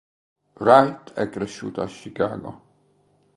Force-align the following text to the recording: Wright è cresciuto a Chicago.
Wright 0.55 1.13
è 1.13 1.29
cresciuto 1.29 1.81
a 1.83 1.85
Chicago. 1.85 2.61